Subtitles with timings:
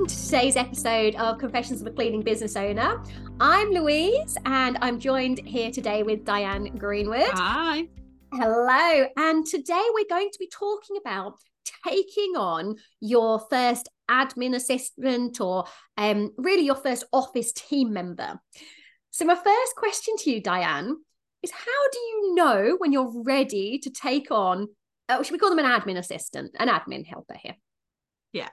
[0.00, 3.02] welcome to today's episode of Confessions of a Cleaning Business Owner.
[3.38, 7.28] I'm Louise and I'm joined here today with Diane Greenwood.
[7.32, 7.86] Hi.
[8.32, 9.06] Hello.
[9.18, 11.34] And today we're going to be talking about
[11.86, 15.66] taking on your first admin assistant or
[15.98, 18.40] um, really your first office team member.
[19.10, 20.96] So, my first question to you, Diane,
[21.42, 24.68] is how do you know when you're ready to take on,
[25.10, 27.56] uh, should we call them an admin assistant, an admin helper here?
[28.32, 28.48] Yeah.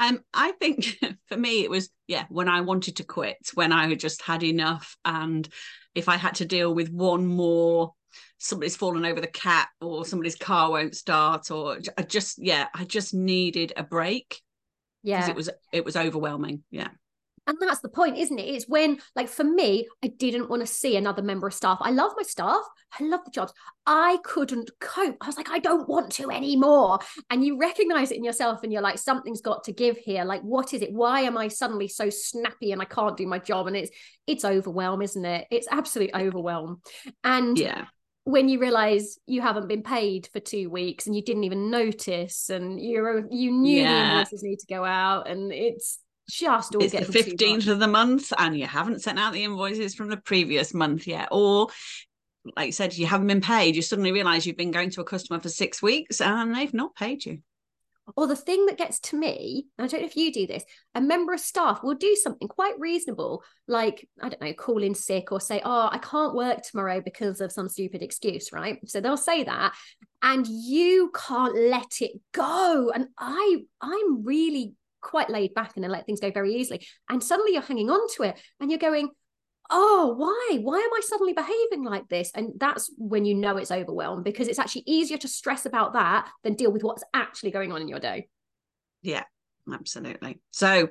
[0.00, 0.98] Um, I think
[1.28, 4.42] for me it was yeah when I wanted to quit, when I had just had
[4.42, 5.48] enough, and
[5.94, 7.94] if I had to deal with one more,
[8.38, 12.84] somebody's fallen over the cat, or somebody's car won't start, or I just yeah, I
[12.84, 14.40] just needed a break.
[15.02, 16.64] Yeah, it was it was overwhelming.
[16.70, 16.88] Yeah,
[17.46, 18.42] and that's the point isn't it?
[18.42, 21.78] It's when like for me i didn't want to see another member of staff.
[21.80, 22.62] I love my staff
[23.00, 23.52] i love the jobs.
[23.86, 25.16] I couldn't cope.
[25.20, 26.98] I was like i don't want to anymore.
[27.30, 30.24] And you recognize it in yourself and you're like something's got to give here.
[30.24, 30.92] Like what is it?
[30.92, 33.66] Why am i suddenly so snappy and i can't do my job?
[33.66, 33.90] And it's
[34.26, 35.46] it's overwhelm isn't it?
[35.50, 36.80] It's absolute overwhelm.
[37.22, 37.86] And yeah.
[38.24, 42.48] when you realize you haven't been paid for two weeks and you didn't even notice
[42.48, 43.88] and you're you knew yeah.
[43.88, 47.88] the invoices need to go out and it's just all it's the 15th of the
[47.88, 51.68] month and you haven't sent out the invoices from the previous month yet or
[52.56, 55.04] like you said you haven't been paid you suddenly realize you've been going to a
[55.04, 57.38] customer for six weeks and they've not paid you
[58.16, 60.62] or the thing that gets to me, I don't know if you do this,
[60.94, 64.94] a member of staff will do something quite reasonable, like, I don't know, call in
[64.94, 68.78] sick or say, Oh, I can't work tomorrow because of some stupid excuse, right?
[68.86, 69.74] So they'll say that.
[70.22, 72.92] And you can't let it go.
[72.94, 76.84] And I I'm really quite laid back and let things go very easily.
[77.08, 79.10] And suddenly you're hanging on to it and you're going,
[79.70, 80.58] oh, why?
[80.60, 82.30] Why am I suddenly behaving like this?
[82.34, 86.28] And that's when you know it's overwhelmed because it's actually easier to stress about that
[86.42, 88.28] than deal with what's actually going on in your day.
[89.02, 89.24] Yeah,
[89.72, 90.40] absolutely.
[90.50, 90.88] So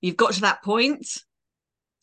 [0.00, 1.06] you've got to that point.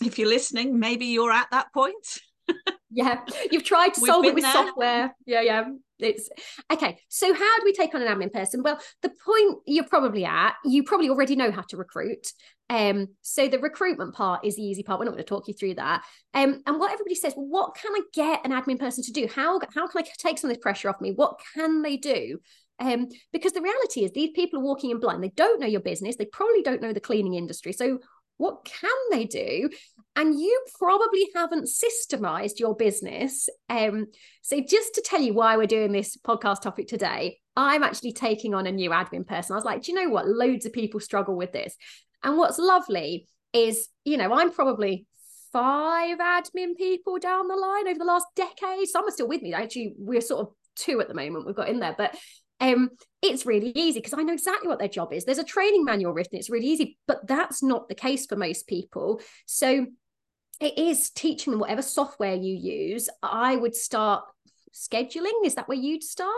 [0.04, 2.20] If you're listening, maybe you're at that point.
[2.91, 3.22] yeah,
[3.52, 4.53] you've tried to solve it with there.
[4.53, 5.16] software.
[5.25, 5.63] Yeah, yeah
[6.02, 6.29] it's
[6.72, 10.25] okay so how do we take on an admin person well the point you're probably
[10.25, 12.34] at you probably already know how to recruit
[12.69, 15.53] um so the recruitment part is the easy part we're not going to talk you
[15.53, 16.03] through that
[16.34, 19.28] um and what everybody says well, what can i get an admin person to do
[19.34, 22.40] how how can i take some of this pressure off me what can they do
[22.79, 25.23] um, because the reality is these people are walking in blind.
[25.23, 26.16] They don't know your business.
[26.16, 27.73] They probably don't know the cleaning industry.
[27.73, 28.00] So
[28.41, 29.69] what can they do?
[30.16, 33.47] And you probably haven't systemized your business.
[33.69, 34.07] Um,
[34.41, 38.56] so, just to tell you why we're doing this podcast topic today, I'm actually taking
[38.56, 39.53] on a new admin person.
[39.53, 40.28] I was like, do you know what?
[40.28, 41.75] Loads of people struggle with this.
[42.24, 45.06] And what's lovely is, you know, I'm probably
[45.53, 48.88] five admin people down the line over the last decade.
[48.88, 49.53] Some are still with me.
[49.53, 51.96] Actually, we're sort of two at the moment we've got in there.
[51.96, 52.18] But
[52.62, 52.92] um,
[53.22, 55.26] it's really easy because I know exactly what their job is.
[55.26, 58.68] There's a training manual written, it's really easy, but that's not the case for most
[58.68, 59.20] people.
[59.48, 59.88] So
[60.62, 63.10] it is teaching them whatever software you use.
[63.24, 64.24] I would start
[64.74, 65.44] scheduling.
[65.44, 66.32] Is that where you'd start?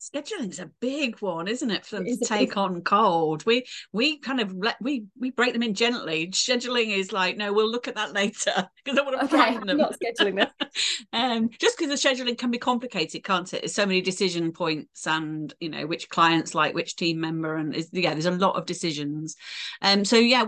[0.00, 3.44] Scheduling's a big one isn't it for them to take on cold?
[3.46, 6.28] We we kind of let we we break them in gently.
[6.28, 9.78] Scheduling is like no we'll look at that later because i want to okay, them.
[9.78, 10.48] not scheduling them
[11.12, 13.62] um just because the scheduling can be complicated can't it?
[13.62, 17.74] There's so many decision points and you know which clients like which team member and
[17.74, 19.36] is yeah there's a lot of decisions.
[19.82, 20.44] Um so yeah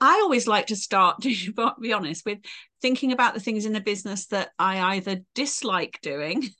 [0.00, 2.38] i always like to start to be honest with
[2.80, 6.50] thinking about the things in the business that i either dislike doing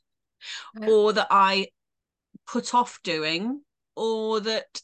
[0.86, 1.68] or that I
[2.46, 3.60] put off doing
[3.96, 4.80] or that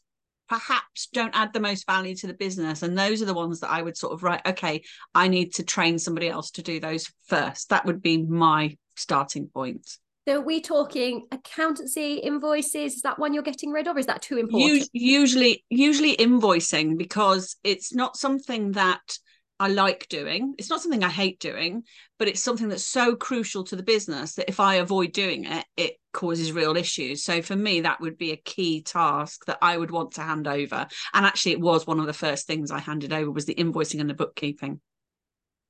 [0.48, 2.82] perhaps don't add the most value to the business.
[2.82, 4.82] And those are the ones that i would sort of write okay
[5.14, 7.70] i need to train somebody else to do those first.
[7.70, 9.88] That would be my starting point.
[10.28, 12.94] So are we talking accountancy invoices?
[12.94, 14.88] Is that one you're getting rid of is that too important?
[14.92, 19.18] usually usually invoicing because it's not something that
[19.58, 20.54] I like doing.
[20.58, 21.84] It's not something I hate doing,
[22.18, 25.64] but it's something that's so crucial to the business that if I avoid doing it,
[25.76, 27.22] it causes real issues.
[27.22, 30.46] So for me, that would be a key task that I would want to hand
[30.46, 30.86] over.
[31.14, 34.00] And actually, it was one of the first things I handed over was the invoicing
[34.00, 34.80] and the bookkeeping.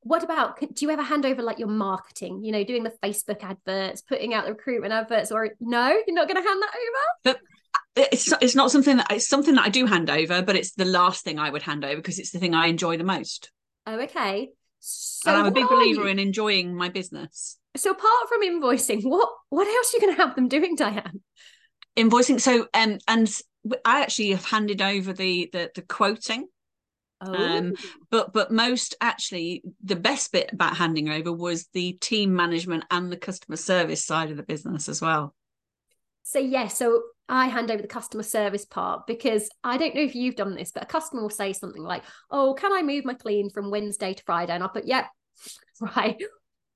[0.03, 2.43] What about do you ever hand over like your marketing?
[2.43, 6.27] You know, doing the Facebook adverts, putting out the recruitment adverts, or no, you're not
[6.27, 7.05] going to hand that over.
[7.25, 7.37] But
[8.03, 10.73] uh, it's it's not something that it's something that I do hand over, but it's
[10.73, 13.51] the last thing I would hand over because it's the thing I enjoy the most.
[13.87, 14.49] Oh, okay.
[14.79, 17.59] So and I'm a big believer in enjoying my business.
[17.77, 21.21] So apart from invoicing, what what else are you going to have them doing, Diane?
[21.97, 22.41] Invoicing.
[22.41, 23.41] So um, and
[23.85, 26.49] I actually have handed over the the, the quoting.
[27.23, 27.35] Oh.
[27.35, 27.75] Um,
[28.11, 33.13] but but most actually the best bit about handing over was the team management and
[33.13, 35.35] the customer service side of the business as well.
[36.23, 40.15] So yeah, so I hand over the customer service part because I don't know if
[40.15, 43.15] you've done this, but a customer will say something like, "Oh, can I move my
[43.15, 45.07] clean from Wednesday to Friday?" And I'll put, "Yep,
[45.83, 46.17] yeah, right."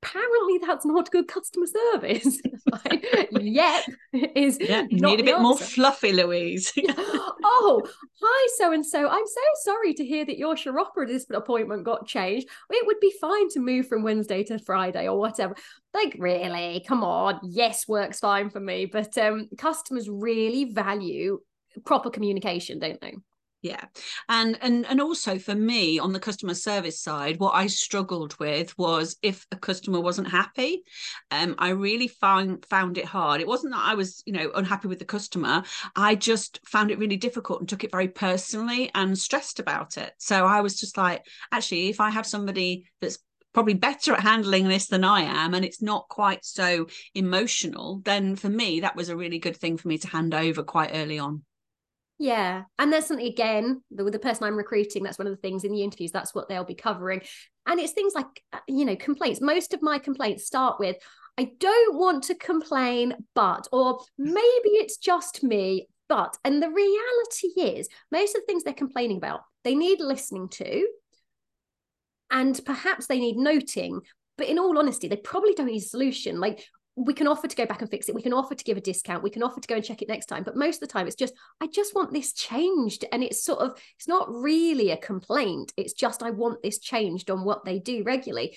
[0.05, 2.41] Apparently that's not good customer service.
[2.73, 5.43] like, yep, is yeah, you need a bit answer.
[5.43, 6.73] more fluffy, Louise.
[6.89, 7.83] oh,
[8.23, 9.09] hi, so and so.
[9.09, 12.49] I'm so sorry to hear that your chiropodist appointment got changed.
[12.71, 15.55] It would be fine to move from Wednesday to Friday or whatever.
[15.93, 17.41] Like, really, come on.
[17.43, 18.87] Yes, works fine for me.
[18.87, 21.41] But um, customers really value
[21.85, 23.15] proper communication, don't they?
[23.65, 23.87] Yeah.
[24.29, 28.77] And and and also for me on the customer service side what i struggled with
[28.77, 30.83] was if a customer wasn't happy
[31.31, 33.41] um i really found found it hard.
[33.41, 35.63] It wasn't that i was you know unhappy with the customer.
[35.97, 40.13] I just found it really difficult and took it very personally and stressed about it.
[40.19, 43.19] So i was just like actually if i have somebody that's
[43.55, 48.35] probably better at handling this than I am, and it's not quite so emotional, then
[48.35, 51.21] for me, that was a really good thing for me to hand over quite early
[51.21, 51.45] on.
[52.25, 52.63] Yeah.
[52.79, 55.73] And there's something again, the, the person I'm recruiting, that's one of the things in
[55.73, 57.21] the interviews, that's what they'll be covering.
[57.67, 59.43] And it's things like, uh, you know, complaints.
[59.43, 60.97] Most of my complaints start with,
[61.37, 66.39] I don't want to complain, but, or maybe it's just me, but.
[66.47, 70.89] And the reality is, most of the things they're complaining about, they need listening to,
[72.31, 74.01] and perhaps they need noting.
[74.39, 76.41] But in all honesty, they probably don't need a solution.
[76.41, 76.65] Like
[76.97, 78.15] we can offer to go back and fix it.
[78.15, 79.23] We can offer to give a discount.
[79.23, 80.45] We can offer to go and check it next time.
[80.45, 83.05] But most of the time, it's just, I just want this changed.
[83.11, 85.73] And it's sort of, it's not really a complaint.
[85.77, 88.57] It's just, I want this changed on what they do regularly.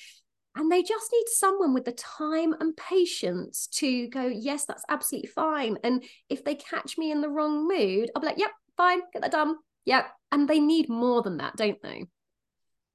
[0.56, 5.30] And they just need someone with the time and patience to go, yes, that's absolutely
[5.30, 5.78] fine.
[5.84, 9.22] And if they catch me in the wrong mood, I'll be like, yep, fine, get
[9.22, 9.56] that done.
[9.86, 10.08] Yep.
[10.32, 12.06] And they need more than that, don't they?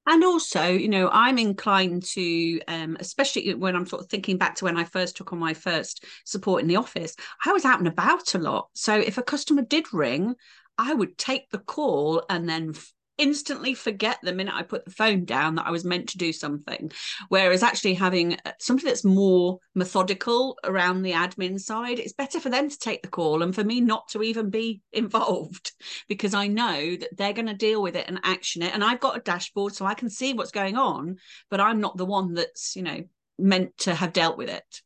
[0.07, 4.55] And also you know i'm inclined to um, especially when i'm sort of thinking back
[4.55, 7.15] to when i first took on my first support in the office
[7.45, 8.69] i was out and about a lot.
[8.73, 10.35] So if a customer did ring
[10.77, 12.73] i would take the call and then
[13.17, 16.33] instantly forget the minute I put the phone down that I was meant to do
[16.33, 16.91] something.
[17.29, 22.49] Whereas actually having uh, something that's more methodical around the admin side, it's better for
[22.49, 25.71] them to take the call and for me not to even be involved
[26.07, 28.73] because I know that they're going to deal with it and action it.
[28.73, 31.17] And I've got a dashboard so I can see what's going on,
[31.49, 33.03] but I'm not the one that's, you know,
[33.37, 34.81] meant to have dealt with it.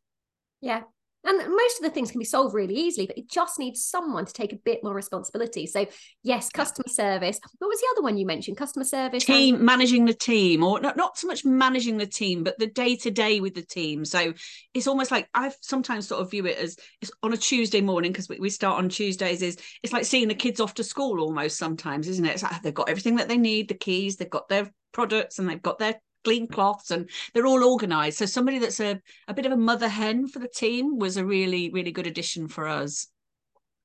[0.62, 0.84] Yeah,
[1.28, 4.26] and most of the things can be solved really easily, but it just needs someone
[4.26, 5.68] to take a bit more responsibility.
[5.68, 5.86] So,
[6.24, 7.40] yes, customer service.
[7.60, 8.58] What was the other one you mentioned?
[8.58, 9.26] Customer service.
[9.26, 12.68] Team, and- managing the team, or not, not so much managing the team, but the
[12.68, 14.06] day to day with the team.
[14.06, 14.34] So,
[14.74, 18.12] it's almost like I've sometimes sort of view it as it's on a Tuesday morning
[18.12, 21.20] because we, we start on Tuesdays, is it's like seeing the kids off to school
[21.20, 22.34] almost sometimes, isn't it?
[22.34, 25.50] It's like they've got everything that they need, the keys, they've got their products, and
[25.50, 28.18] they've got their clean cloths and they're all organized.
[28.18, 31.26] So somebody that's a, a bit of a mother hen for the team was a
[31.26, 33.08] really really good addition for us.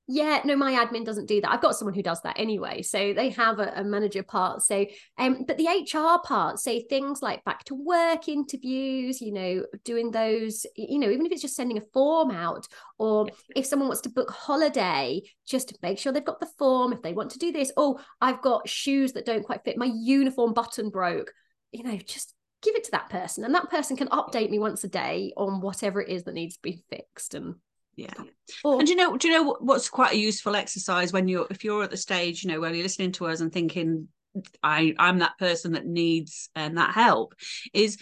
[0.09, 1.51] Yeah no my admin doesn't do that.
[1.51, 2.83] I've got someone who does that anyway.
[2.83, 4.63] So they have a, a, manager part.
[4.63, 4.85] So
[5.17, 10.11] um but the hr part so things like back to work interviews you know doing
[10.11, 12.67] those you know even if it's just sending a form out
[12.99, 16.93] or if someone wants to book holiday just to make sure they've got the form
[16.93, 19.79] if they want to do this oh i've got shoes that don't quite fit.
[19.79, 21.33] My uniform button broke
[21.73, 24.85] you know, just give it to that person and that person can update me once
[24.85, 27.57] a day on whatever it is that needs to be fixed and
[27.97, 28.15] yeah.
[28.65, 31.47] or, and do you know do you know what's quite a useful exercise when you're
[31.51, 34.09] if you're at the stage you know where you're listening to us and thinking
[34.63, 37.35] i i'm that person that needs um, that help
[37.75, 37.99] is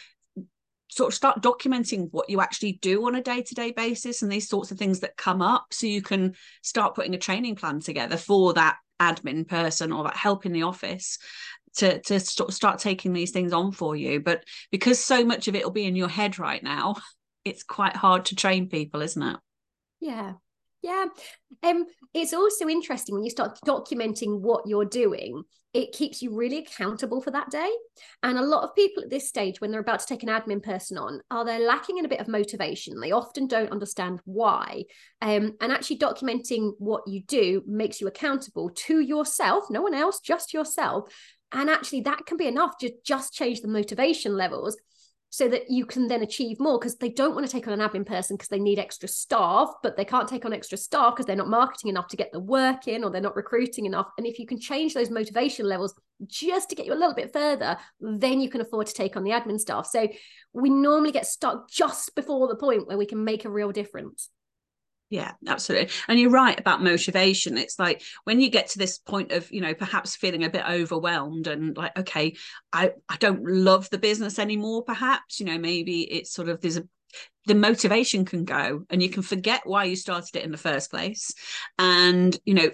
[0.88, 4.70] sort of start documenting what you actually do on a day-to-day basis and these sorts
[4.70, 8.52] of things that come up so you can start putting a training plan together for
[8.52, 11.18] that admin person or that help in the office
[11.76, 15.54] to to st- start taking these things on for you but because so much of
[15.54, 16.94] it will be in your head right now
[17.44, 19.36] it's quite hard to train people isn't it?
[20.00, 20.34] Yeah.
[20.82, 21.06] Yeah.
[21.62, 26.58] Um it's also interesting when you start documenting what you're doing it keeps you really
[26.58, 27.70] accountable for that day.
[28.22, 30.62] And a lot of people at this stage when they're about to take an admin
[30.62, 32.98] person on are they lacking in a bit of motivation?
[32.98, 34.82] They often don't understand why.
[35.22, 40.20] Um, and actually documenting what you do makes you accountable to yourself no one else
[40.20, 41.12] just yourself
[41.52, 44.76] and actually, that can be enough to just change the motivation levels
[45.32, 47.88] so that you can then achieve more because they don't want to take on an
[47.88, 51.24] admin person because they need extra staff, but they can't take on extra staff because
[51.24, 54.08] they're not marketing enough to get the work in or they're not recruiting enough.
[54.18, 55.94] And if you can change those motivation levels
[56.26, 59.22] just to get you a little bit further, then you can afford to take on
[59.22, 59.86] the admin staff.
[59.86, 60.08] So
[60.52, 64.30] we normally get stuck just before the point where we can make a real difference.
[65.10, 65.90] Yeah, absolutely.
[66.06, 67.58] And you're right about motivation.
[67.58, 70.64] It's like when you get to this point of, you know, perhaps feeling a bit
[70.68, 72.36] overwhelmed and like, okay,
[72.72, 76.76] I, I don't love the business anymore, perhaps, you know, maybe it's sort of there's
[76.76, 76.86] a
[77.46, 80.90] the motivation can go and you can forget why you started it in the first
[80.90, 81.34] place
[81.78, 82.70] and you know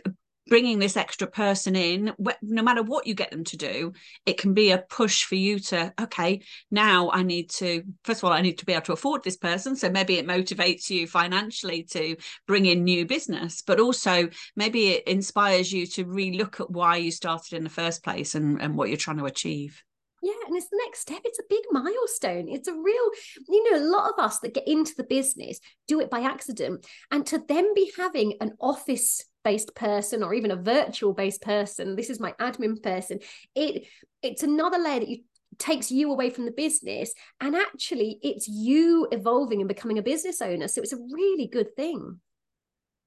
[0.48, 2.12] bringing this extra person in
[2.42, 3.92] no matter what you get them to do
[4.24, 8.24] it can be a push for you to okay now i need to first of
[8.24, 11.06] all i need to be able to afford this person so maybe it motivates you
[11.06, 16.70] financially to bring in new business but also maybe it inspires you to relook at
[16.70, 19.82] why you started in the first place and, and what you're trying to achieve
[20.22, 21.20] yeah, and it's the next step.
[21.24, 22.48] It's a big milestone.
[22.48, 23.10] It's a real,
[23.48, 26.84] you know, a lot of us that get into the business do it by accident.
[27.12, 31.94] And to then be having an office based person or even a virtual based person,
[31.94, 33.20] this is my admin person,
[33.54, 33.86] it
[34.20, 35.18] it's another layer that you
[35.56, 40.42] takes you away from the business and actually it's you evolving and becoming a business
[40.42, 40.66] owner.
[40.66, 42.20] So it's a really good thing.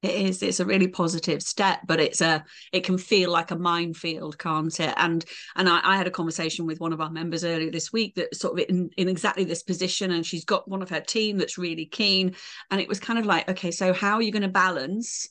[0.02, 3.58] It is it's a really positive step but it's a it can feel like a
[3.58, 4.94] minefield can't it?
[4.96, 5.26] And
[5.58, 8.34] and I, I, had a conversation with one of our members earlier this week that
[8.34, 11.58] sort of in, in exactly this position and she's got one of her team that's
[11.58, 12.34] really keen
[12.72, 15.28] and it was kind of like okay so how are you going to balance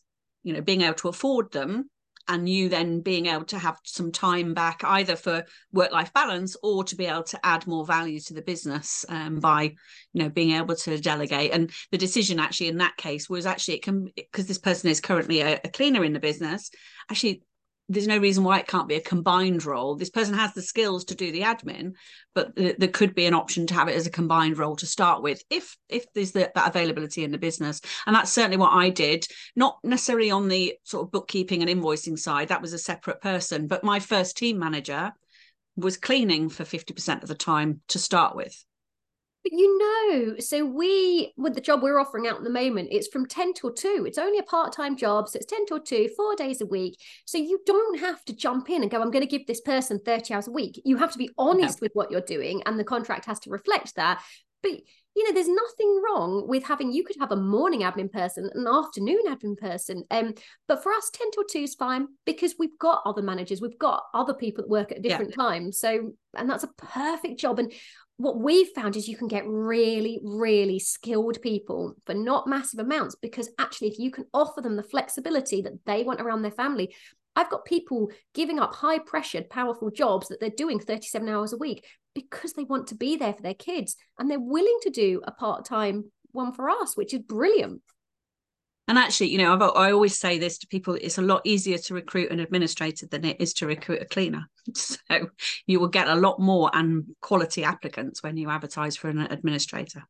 [0.48, 1.90] you know being able to afford them
[2.28, 6.56] and you then being able to have some time back either for work life balance
[6.62, 10.28] or to be able to add more value to the business um, by you know
[10.28, 11.52] being able to delegate.
[11.52, 15.00] And the decision actually in that case was actually it can because this person is
[15.00, 16.70] currently a, a cleaner in the business
[17.10, 17.42] actually
[17.88, 19.96] there's no reason why it can't be a combined role.
[19.96, 21.92] This person has the skills to do the admin,
[22.34, 24.86] but th- there could be an option to have it as a combined role to
[24.86, 27.80] start with, if if there's the, that availability in the business.
[28.06, 29.26] And that's certainly what I did.
[29.56, 32.48] Not necessarily on the sort of bookkeeping and invoicing side.
[32.48, 33.66] That was a separate person.
[33.66, 35.12] But my first team manager
[35.76, 38.64] was cleaning for 50% of the time to start with.
[39.52, 43.26] You know, so we, with the job we're offering out at the moment, it's from
[43.26, 44.04] 10 till 2.
[44.06, 45.28] It's only a part time job.
[45.28, 47.00] So it's 10 till 2, four days a week.
[47.24, 50.00] So you don't have to jump in and go, I'm going to give this person
[50.04, 50.80] 30 hours a week.
[50.84, 53.94] You have to be honest with what you're doing, and the contract has to reflect
[53.96, 54.22] that.
[54.62, 54.80] But
[55.18, 58.68] you know, there's nothing wrong with having you could have a morning admin person, an
[58.68, 60.04] afternoon admin person.
[60.12, 60.34] Um,
[60.68, 64.04] but for us, 10 till 2 is fine because we've got other managers, we've got
[64.14, 65.42] other people that work at different yeah.
[65.42, 65.80] times.
[65.80, 67.58] So, and that's a perfect job.
[67.58, 67.72] And
[68.18, 73.14] what we've found is you can get really, really skilled people for not massive amounts
[73.14, 76.94] because actually, if you can offer them the flexibility that they want around their family,
[77.36, 81.56] I've got people giving up high pressured, powerful jobs that they're doing 37 hours a
[81.56, 85.20] week because they want to be there for their kids and they're willing to do
[85.22, 87.80] a part time one for us, which is brilliant.
[88.88, 91.78] And actually, you know, I've, i always say this to people: it's a lot easier
[91.78, 94.48] to recruit an administrator than it is to recruit a cleaner.
[94.74, 95.30] So
[95.66, 100.02] you will get a lot more and quality applicants when you advertise for an administrator.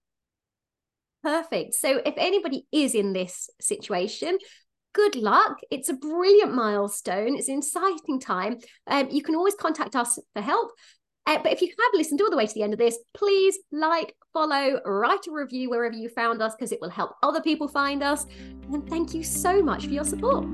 [1.23, 1.75] Perfect.
[1.75, 4.38] So if anybody is in this situation,
[4.94, 5.58] good luck.
[5.70, 7.37] It's a brilliant milestone.
[7.37, 8.58] It's an exciting time.
[8.87, 10.73] Um, you can always contact us for help.
[11.28, 13.58] Uh, but if you have listened all the way to the end of this, please
[13.70, 17.68] like, follow, write a review wherever you found us because it will help other people
[17.68, 18.25] find us.
[18.73, 20.47] And thank you so much for your support.